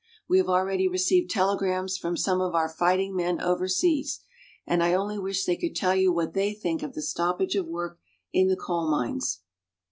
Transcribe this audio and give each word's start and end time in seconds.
We 0.27 0.39
have 0.39 0.49
already 0.49 0.87
received 0.87 1.29
telegrams 1.29 1.95
from 1.95 2.17
some 2.17 2.41
of 2.41 2.55
our 2.55 2.67
fighting 2.67 3.15
men 3.15 3.39
overseas, 3.39 4.21
and 4.65 4.81
I 4.81 4.95
only 4.95 5.19
wish 5.19 5.45
they 5.45 5.55
could 5.55 5.75
tell 5.75 5.95
you 5.95 6.11
what 6.11 6.33
they 6.33 6.55
think 6.55 6.81
of 6.81 6.95
the 6.95 7.03
stoppage 7.03 7.53
of 7.55 7.67
work 7.67 7.99
in 8.33 8.47
the 8.47 8.57
coal 8.57 8.89
mines. 8.89 9.41